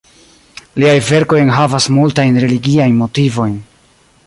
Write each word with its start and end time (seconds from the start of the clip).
Liaj 0.83 0.95
verkoj 1.09 1.37
enhavas 1.41 1.87
multajn 1.99 2.41
religiajn 2.45 2.99
motivojn. 3.05 3.55